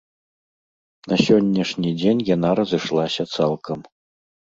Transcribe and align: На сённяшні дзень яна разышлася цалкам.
На 1.11 1.19
сённяшні 1.25 1.89
дзень 2.01 2.27
яна 2.35 2.49
разышлася 2.63 3.23
цалкам. 3.39 3.91